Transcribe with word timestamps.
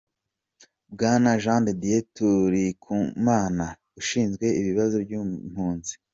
Bwana 0.93 1.31
Jean 1.43 1.61
de 1.67 1.73
Dieu 1.81 2.05
Tulikumana, 2.15 3.67
Ushinzwe 3.99 4.45
Ibibazo 4.59 4.95
by’Impunzi 5.05 5.93